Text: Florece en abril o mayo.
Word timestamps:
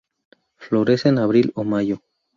Florece 0.55 1.09
en 1.09 1.19
abril 1.19 1.51
o 1.53 1.63
mayo. 1.63 2.01